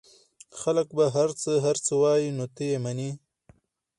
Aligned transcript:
خلک 0.59 0.87
به 0.97 1.05
هرڅه 1.15 1.51
هرڅه 1.65 1.91
وايي 2.01 2.29
نو 2.37 2.45
ته 2.55 2.63
يې 2.69 2.77
منې؟ 2.83 3.09